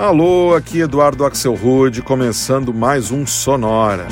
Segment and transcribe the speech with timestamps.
[0.00, 4.08] Alô, aqui Eduardo Axel Rude, começando mais um Sonora.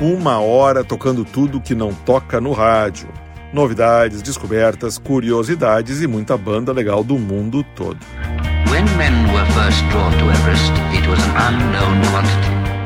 [0.00, 3.10] Uma hora tocando tudo que não toca no rádio.
[3.52, 7.98] Novidades, descobertas, curiosidades e muita banda legal do mundo todo.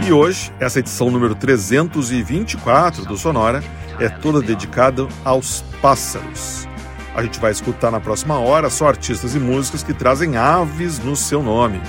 [0.04, 3.62] E hoje, essa edição número 324 do Sonora
[4.00, 6.66] é toda dedicada aos pássaros.
[7.14, 11.14] A gente vai escutar na próxima hora só artistas e músicas que trazem aves no
[11.14, 11.80] seu nome,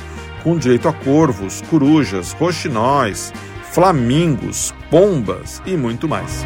[0.44, 3.34] com direito a corvos, corujas, roxinóis,
[3.72, 6.46] flamingos, pombas e muito mais.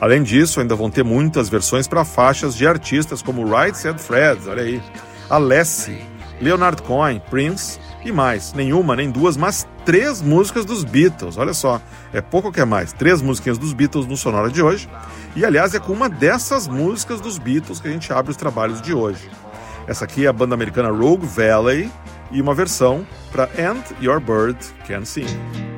[0.00, 4.48] Além disso, ainda vão ter muitas versões para faixas de artistas como Right Said Fred,
[4.48, 4.82] olha aí,
[5.30, 6.04] Alessi,
[6.40, 8.52] Leonard Cohen, Prince e mais.
[8.52, 11.36] Nenhuma, nem duas, mas três músicas dos Beatles.
[11.36, 11.80] Olha só,
[12.12, 12.92] é pouco que é mais.
[12.92, 14.88] Três músicas dos Beatles no Sonora de hoje.
[15.34, 18.80] E aliás, é com uma dessas músicas dos Beatles que a gente abre os trabalhos
[18.80, 19.30] de hoje.
[19.86, 21.90] Essa aqui é a banda americana Rogue Valley
[22.30, 25.77] e uma versão para And Your Bird Can Sing.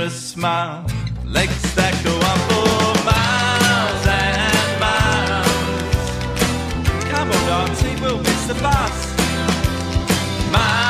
[0.00, 0.86] a smile,
[1.24, 5.48] legs that go on for miles and miles.
[7.10, 8.96] Come on, Darcy, we'll miss the bus.
[10.52, 10.83] Miles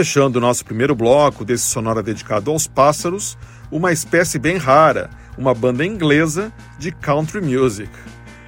[0.00, 3.36] Fechando o nosso primeiro bloco desse sonora dedicado aos pássaros,
[3.70, 7.90] uma espécie bem rara, uma banda inglesa de country music.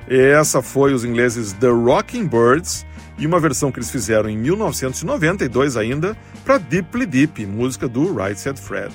[0.09, 2.87] Essa foi os ingleses The Rocking Birds
[3.19, 8.41] e uma versão que eles fizeram em 1992 ainda para Deeply Deep, música do Right
[8.41, 8.95] Said Fred.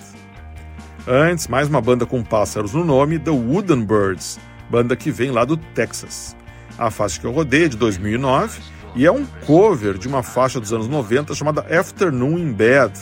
[1.07, 5.45] Antes, mais uma banda com pássaros no nome, The Wooden Birds, banda que vem lá
[5.45, 6.35] do Texas.
[6.75, 10.59] A faixa que eu rodei é de 2009 e é um cover de uma faixa
[10.59, 12.93] dos anos 90 chamada Afternoon in Bed,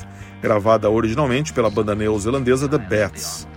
[0.41, 3.47] gravada originalmente pela banda neozelandesa The Bats.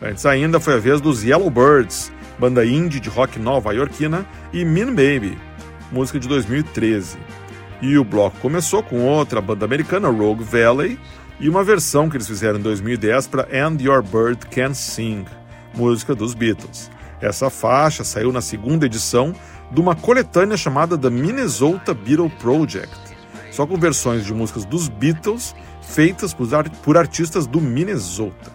[0.00, 5.36] Antes ainda foi a vez dos Yellowbirds, banda indie de rock nova-iorquina, e Mean Baby,
[5.90, 7.18] música de 2013.
[7.80, 10.96] E o bloco começou com outra banda americana, Rogue Valley,
[11.40, 15.24] e uma versão que eles fizeram em 2010 para And Your Bird Can Sing,
[15.74, 16.88] música dos Beatles.
[17.20, 19.34] Essa faixa saiu na segunda edição
[19.72, 22.94] de uma coletânea chamada The Minnesota Beatle Project,
[23.50, 26.34] só com versões de músicas dos Beatles feitas
[26.82, 28.52] por artistas do Minnesota.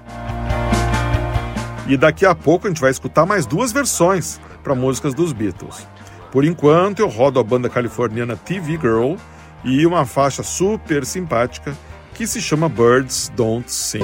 [1.88, 5.88] E daqui a pouco a gente vai escutar mais duas versões para músicas dos Beatles.
[6.32, 9.16] Por enquanto, eu rodo a banda californiana TV Girl
[9.64, 11.76] e uma faixa super simpática
[12.14, 14.04] que se chama Birds Don't Sing.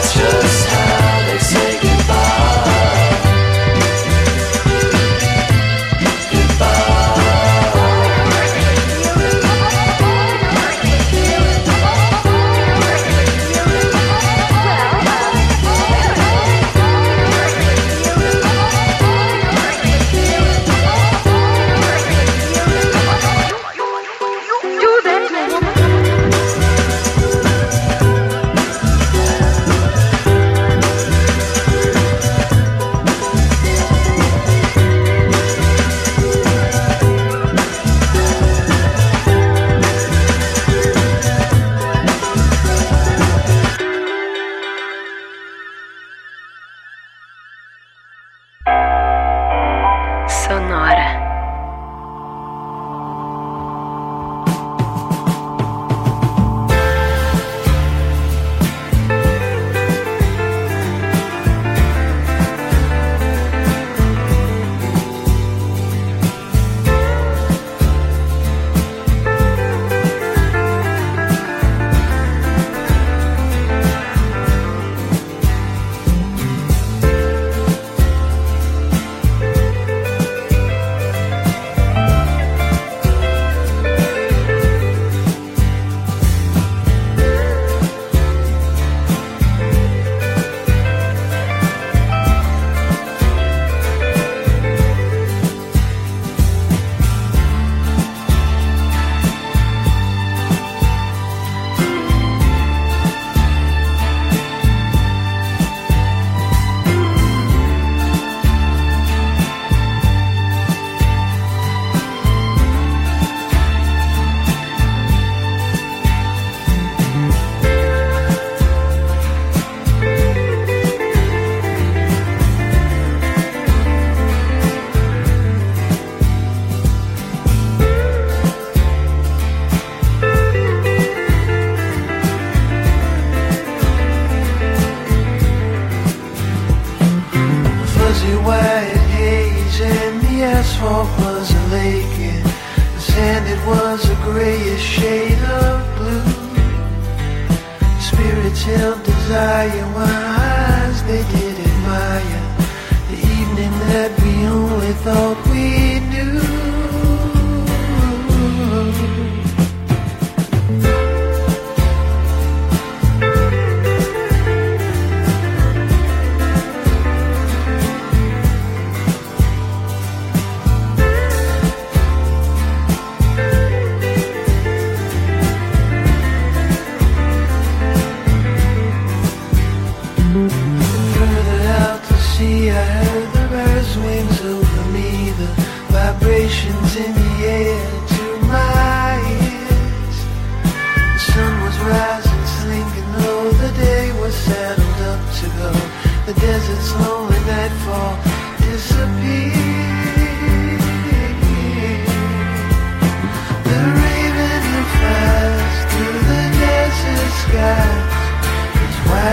[0.00, 0.79] that's just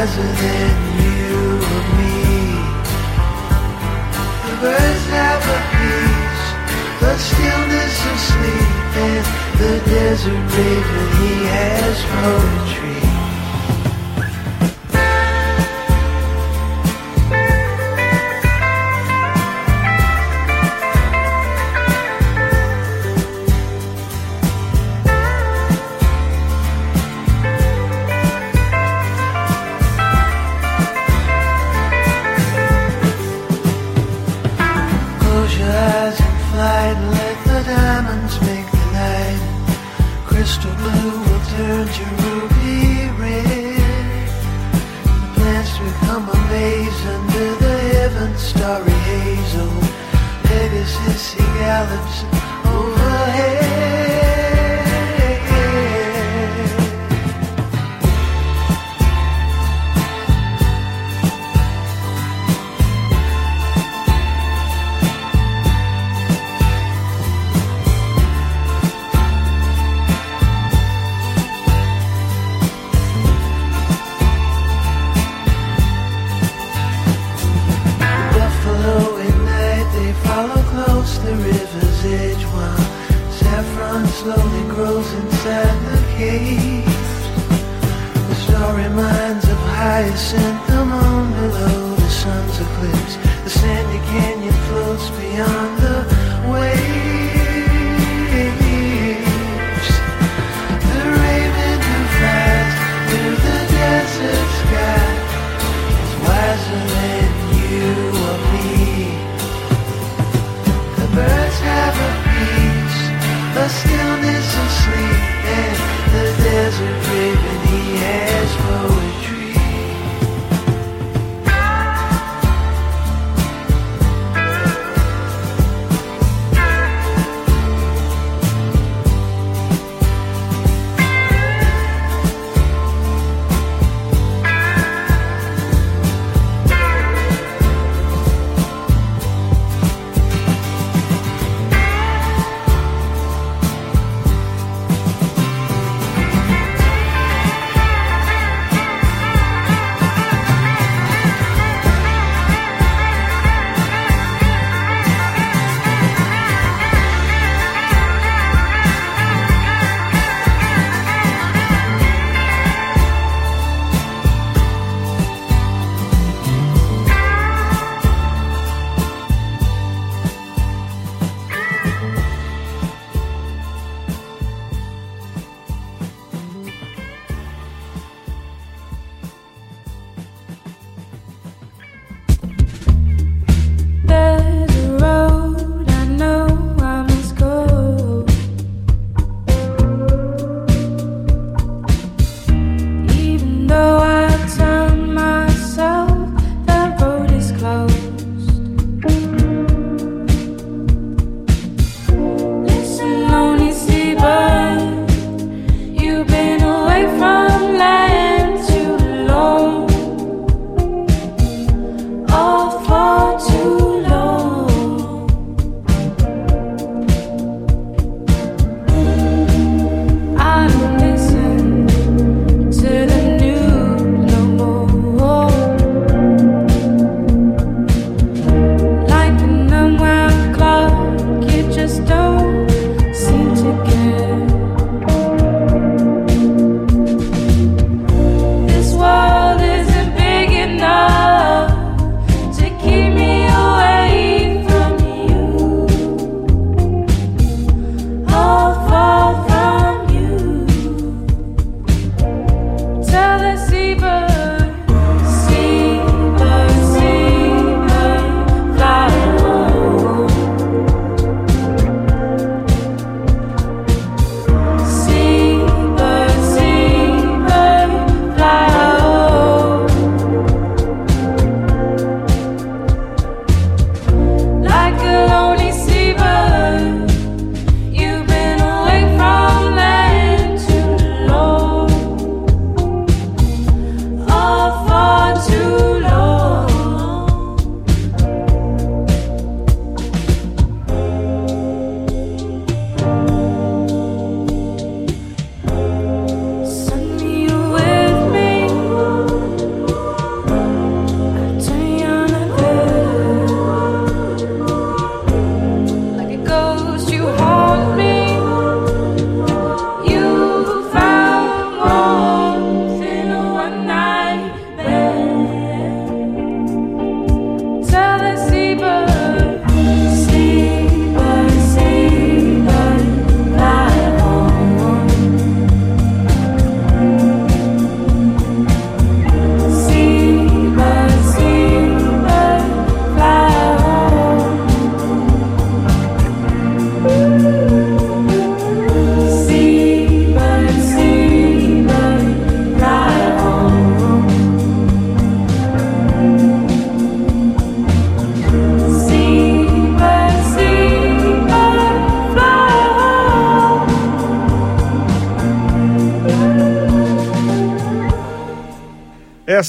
[0.08, 1.38] wiser than you
[1.72, 2.16] or me.
[4.46, 6.46] The birds have a peace,
[7.02, 9.26] the stillness of sleep, and
[9.60, 13.07] the desert raven, he has poetry.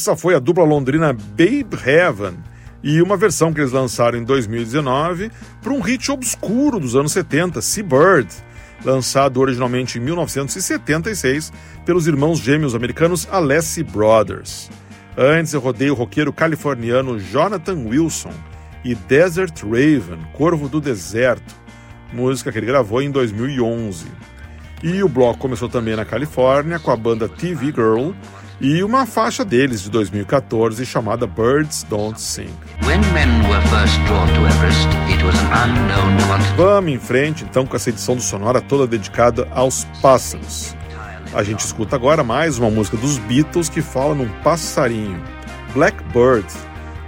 [0.08, 2.38] Essa foi a dupla londrina Babe Heaven
[2.82, 7.60] e uma versão que eles lançaram em 2019 para um hit obscuro dos anos 70,
[7.60, 8.26] Seabird,
[8.82, 11.52] lançado originalmente em 1976
[11.84, 14.70] pelos irmãos gêmeos americanos Alessi Brothers.
[15.14, 18.32] Antes eu rodei o roqueiro californiano Jonathan Wilson
[18.82, 21.54] e Desert Raven, Corvo do Deserto,
[22.14, 24.06] música que ele gravou em 2011.
[24.82, 28.12] E o bloco começou também na Califórnia com a banda TV Girl
[28.60, 32.50] e uma faixa deles de 2014 chamada Birds Don't Sing.
[36.56, 40.74] Vamos em frente então com essa edição do Sonora toda dedicada aos pássaros.
[41.34, 45.22] A gente escuta agora mais uma música dos Beatles que fala num passarinho,
[45.74, 46.46] Blackbird,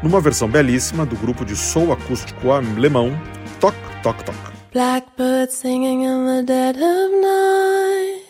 [0.03, 3.19] numa versão belíssima do grupo de soul acústico alemão
[3.61, 4.39] Tok Tok Tok.
[4.73, 8.30] Blackbird singing in the dead of night.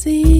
[0.00, 0.39] See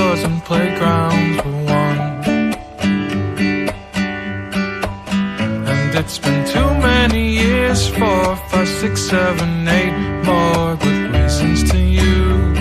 [0.00, 1.98] outdoors and playgrounds were one.
[5.68, 11.78] And it's been too many years four, five, six, seven, eight more good reasons to
[11.78, 12.58] use.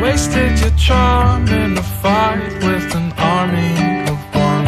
[0.00, 3.72] Wasted your charm in a fight with an army
[4.12, 4.66] of one.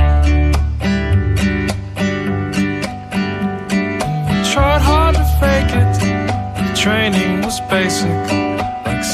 [4.53, 5.93] Tried hard to fake it,
[6.57, 8.52] The training was basic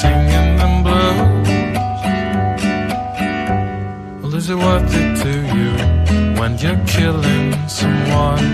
[0.01, 1.49] singing them blues.
[4.21, 5.71] Well, is it worth it to you
[6.39, 8.47] when you're killing someone?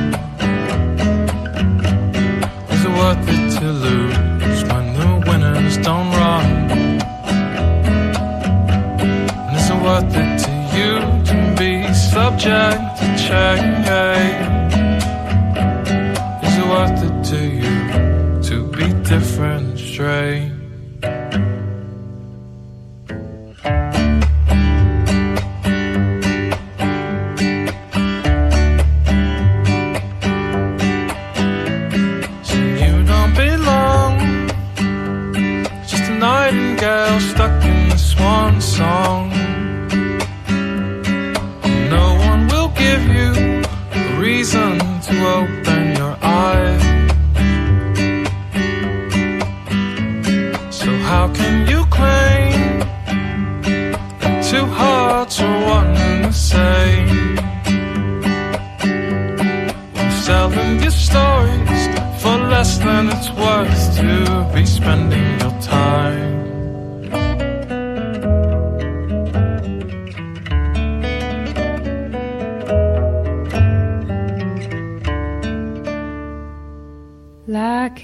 [2.75, 6.47] Is it worth it to lose when the winners don't run?
[9.47, 10.93] And is it worth it to you
[11.29, 13.74] to be subject to check?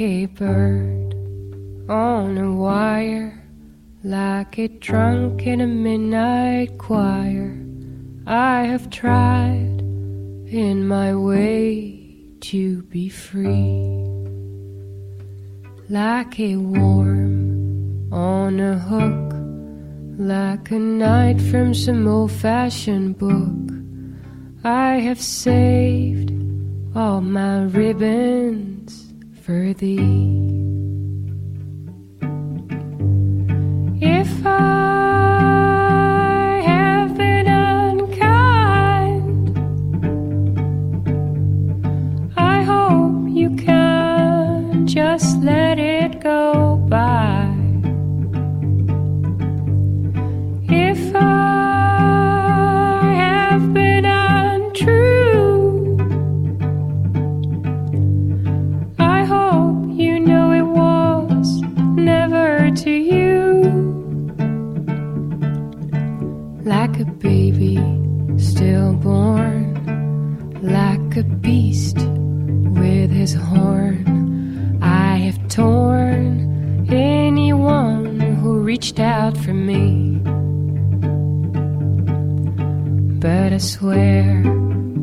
[0.01, 1.15] a bird
[1.91, 3.43] on a wire,
[4.03, 7.59] like a drunk in a midnight choir.
[8.27, 9.81] I have tried
[10.47, 14.07] in my way to be free,
[15.89, 19.35] like a worm on a hook,
[20.19, 23.71] like a knight from some old fashioned book.
[24.65, 26.33] I have saved
[26.95, 28.70] all my ribbons
[29.51, 29.99] for thee.
[34.01, 34.80] If I
[83.61, 84.43] swear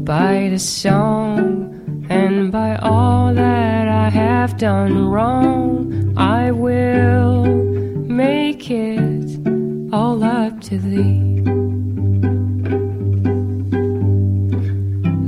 [0.03, 9.39] by the song and by all that I have done wrong, I will make it
[9.93, 11.43] all up to thee.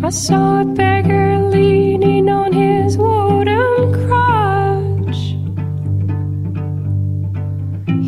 [0.03, 5.37] I saw a beggar leaning on his wooden crutch.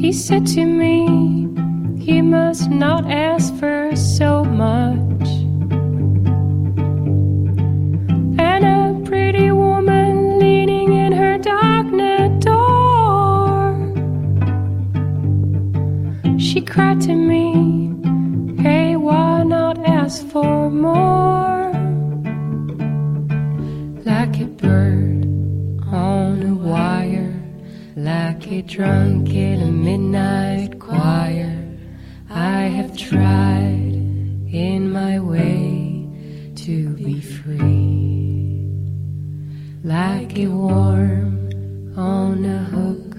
[0.02, 1.48] He said to me,
[2.04, 4.91] He must not ask for so much.
[28.68, 31.58] Drunk in a midnight choir.
[32.30, 33.94] I have tried
[34.52, 36.08] in my way
[36.56, 38.68] to be free,
[39.84, 43.18] like a worm on a hook,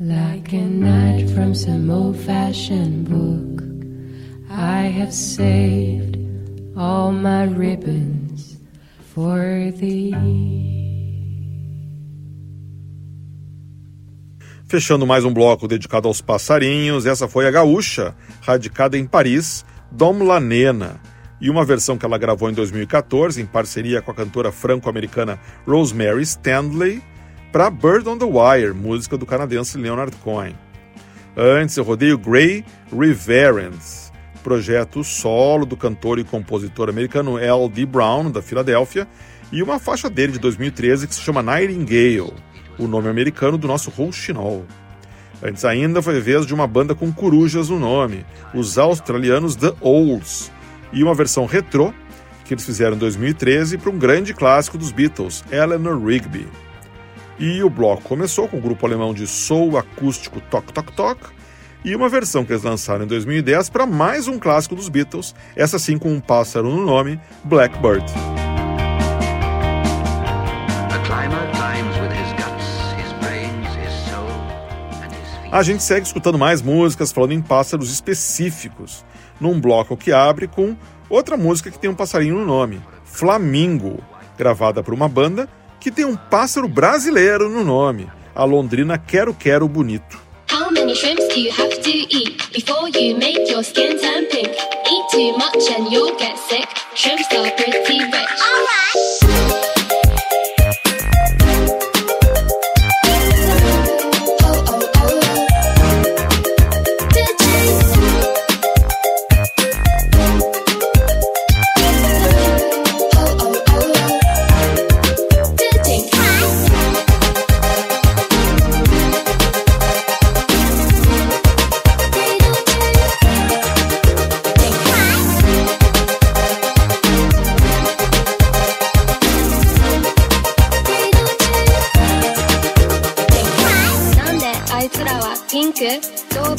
[0.00, 2.95] like a knight from some old fashioned
[14.76, 20.22] Fechando mais um bloco dedicado aos passarinhos, essa foi a gaúcha, radicada em Paris, Dom
[20.22, 21.00] Lanena,
[21.40, 26.20] e uma versão que ela gravou em 2014 em parceria com a cantora franco-americana Rosemary
[26.20, 27.02] Stanley
[27.50, 30.54] para Bird on the Wire, música do canadense Leonard Cohen.
[31.34, 32.62] Antes eu rodei o Grey
[32.92, 34.12] Reverends,
[34.44, 37.86] projeto solo do cantor e compositor americano L.D.
[37.86, 39.08] Brown, da Filadélfia,
[39.50, 42.34] e uma faixa dele de 2013 que se chama Nightingale,
[42.78, 44.64] o nome americano do nosso Rouxinol.
[45.42, 48.24] Antes ainda foi vez de uma banda com corujas no nome,
[48.54, 50.50] os australianos The Olds,
[50.92, 51.92] e uma versão retrô
[52.44, 56.48] que eles fizeram em 2013 para um grande clássico dos Beatles, Eleanor Rigby.
[57.38, 61.20] E o bloco começou com o grupo alemão de soul acústico Tok Tok Tok
[61.84, 65.78] e uma versão que eles lançaram em 2010 para mais um clássico dos Beatles, essa
[65.78, 68.04] sim com um pássaro no nome, Blackbird.
[75.50, 79.04] A gente segue escutando mais músicas falando em pássaros específicos,
[79.40, 80.76] num bloco que abre com
[81.08, 84.02] outra música que tem um passarinho no nome, Flamingo,
[84.36, 85.48] gravada por uma banda
[85.80, 90.18] que tem um pássaro brasileiro no nome, a londrina Quero Quero Bonito.
[90.50, 94.48] How many shrimps do you have to eat before you make your skin turn pink?
[94.48, 96.68] Eat too much and you'll get sick.
[96.94, 99.45] Shrimps are pretty rich.
[99.45, 99.45] な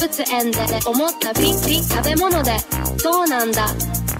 [0.08, 2.58] 物園で思ったピンピン食べ物で。
[2.97, 3.68] そうなんだ。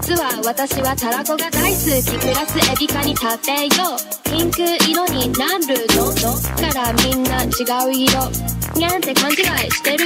[0.02, 2.18] 実は私はタラコが大好き。
[2.18, 4.30] プラスエビカに食べよう。
[4.30, 6.12] ピンク色になるの。
[6.12, 7.48] どっからみんな違
[7.88, 8.30] う色。
[8.76, 9.36] にゃんって勘違い
[9.70, 9.97] してる。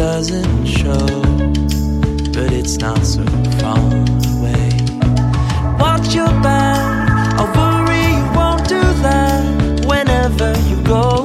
[0.00, 1.06] doesn't show,
[2.32, 3.22] but it's not so
[3.60, 3.76] far
[4.32, 4.70] away.
[5.78, 11.19] Watch your back, I worry you won't do that whenever you go.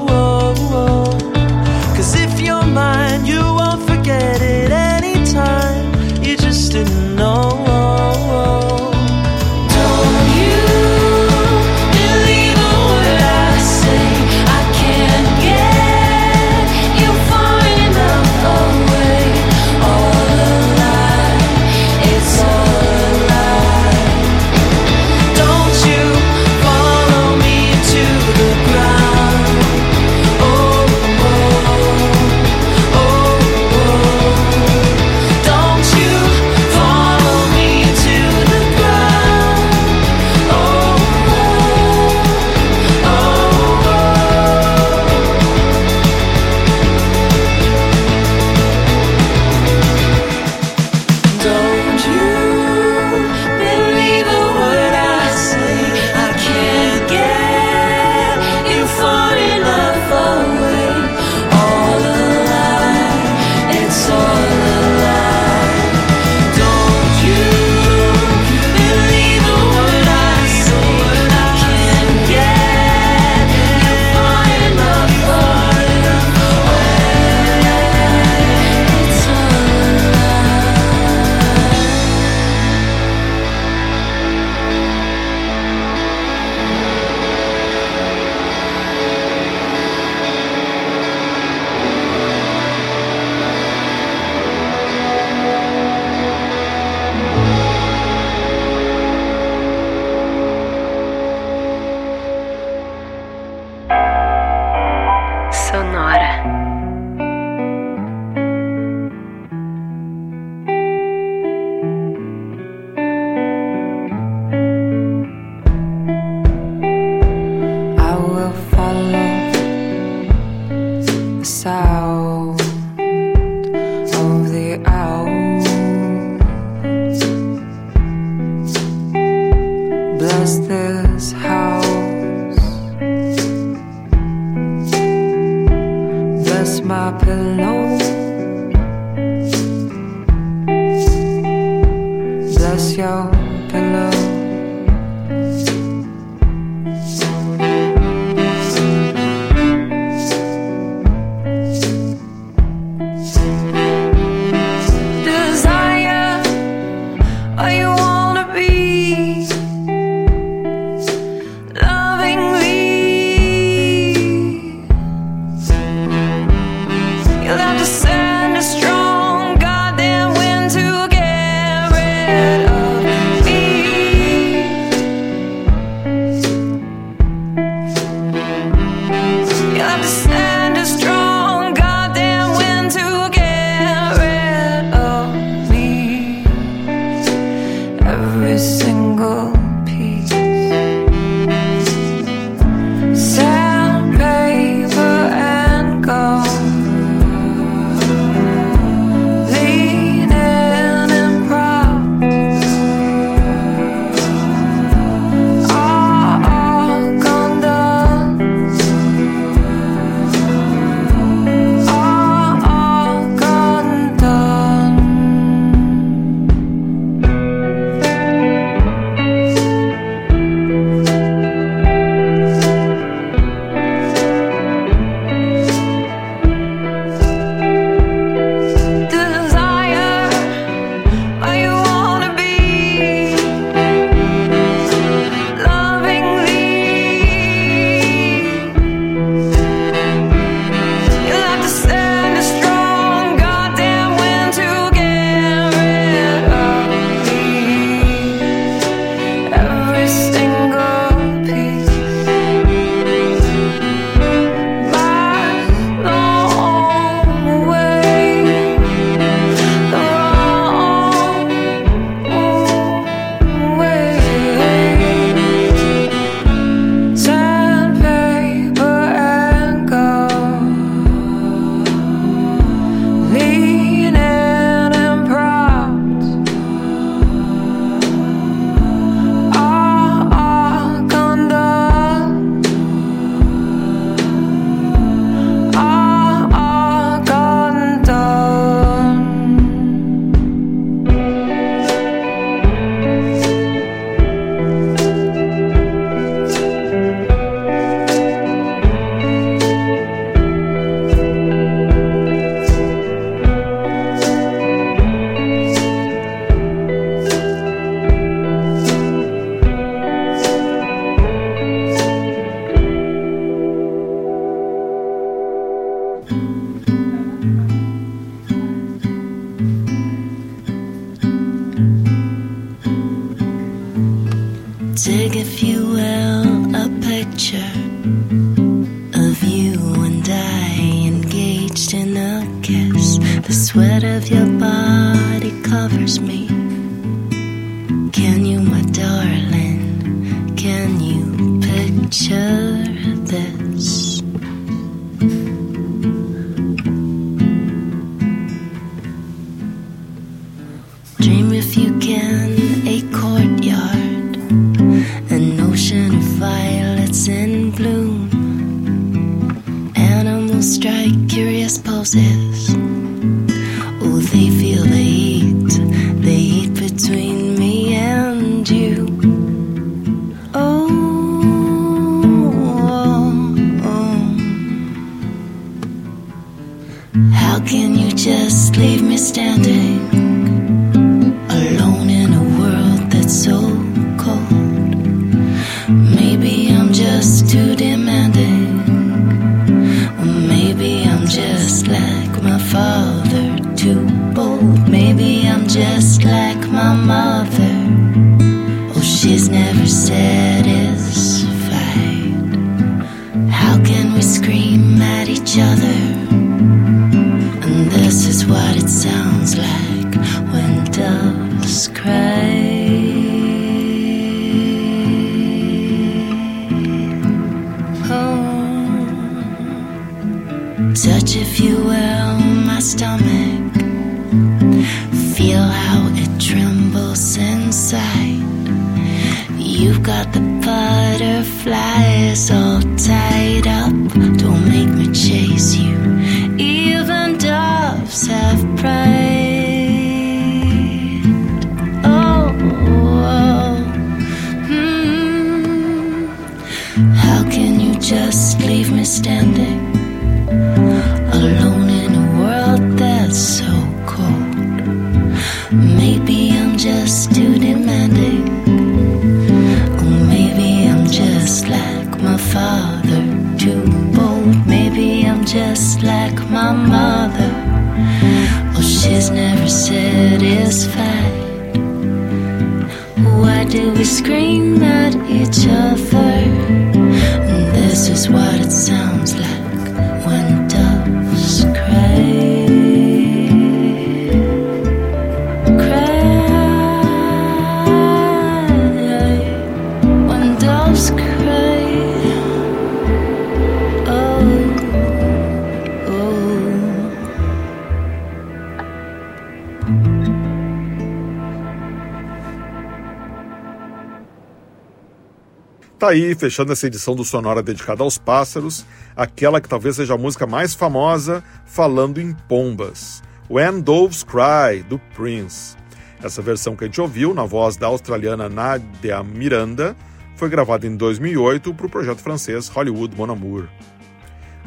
[506.05, 508.85] Tá aí, fechando essa edição do Sonora dedicada aos pássaros,
[509.15, 513.23] aquela que talvez seja a música mais famosa falando em pombas.
[513.49, 515.75] When Doves Cry, do Prince.
[516.21, 519.95] Essa versão que a gente ouviu, na voz da australiana Nadia Miranda,
[520.35, 523.67] foi gravada em 2008 para o projeto francês Hollywood Mon Amour.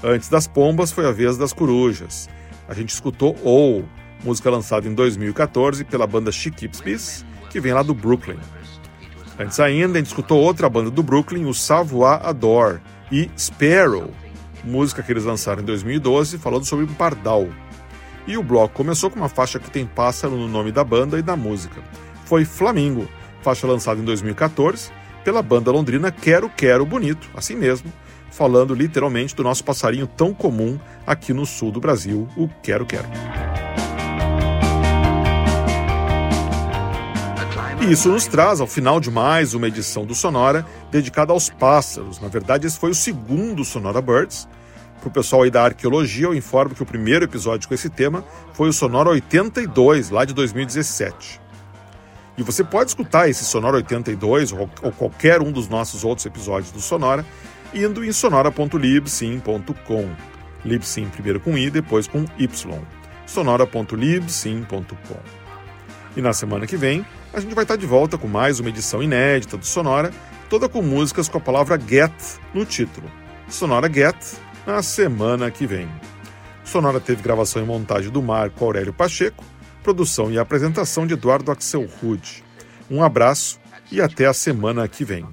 [0.02, 2.28] Antes das pombas foi a vez das corujas.
[2.68, 3.84] A gente escutou Oh,
[4.24, 8.40] música lançada em 2014 pela banda She Keeps Peace, que vem lá do Brooklyn.
[9.38, 12.80] Antes ainda, a gente escutou outra banda do Brooklyn, o Savoir Adore,
[13.10, 14.10] e Sparrow,
[14.64, 17.46] música que eles lançaram em 2012, falando sobre um pardal.
[18.26, 21.22] E o bloco começou com uma faixa que tem pássaro no nome da banda e
[21.22, 21.80] da música.
[22.24, 23.08] Foi Flamingo,
[23.40, 24.90] faixa lançada em 2014
[25.24, 27.92] pela banda londrina Quero Quero Bonito, assim mesmo,
[28.30, 33.08] falando literalmente do nosso passarinho tão comum aqui no sul do Brasil, o Quero Quero.
[37.80, 42.20] E isso nos traz ao final de mais uma edição do Sonora dedicada aos pássaros.
[42.20, 44.48] Na verdade, esse foi o segundo Sonora Birds.
[45.00, 48.24] Para o pessoal aí da arqueologia, eu informo que o primeiro episódio com esse tema
[48.52, 51.40] foi o Sonora 82, lá de 2017.
[52.36, 56.72] E você pode escutar esse Sonora 82 ou, ou qualquer um dos nossos outros episódios
[56.72, 57.24] do Sonora
[57.72, 60.10] indo em sonora.libsim.com.
[60.64, 62.48] Libsim primeiro com i, depois com y.
[63.24, 65.20] sonora.libsim.com.
[66.16, 69.02] E na semana que vem, a gente vai estar de volta com mais uma edição
[69.02, 70.12] inédita do Sonora,
[70.48, 72.12] toda com músicas com a palavra Get
[72.54, 73.10] no título.
[73.48, 74.16] Sonora Get,
[74.66, 75.88] na semana que vem.
[76.64, 79.44] Sonora teve gravação e montagem do Marco Aurélio Pacheco,
[79.82, 82.44] produção e apresentação de Eduardo Axel Rude.
[82.90, 83.58] Um abraço
[83.90, 85.26] e até a semana que vem.